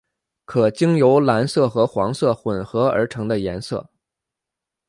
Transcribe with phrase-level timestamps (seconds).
[0.45, 3.91] 可经由蓝色和黄色混和而成的颜色。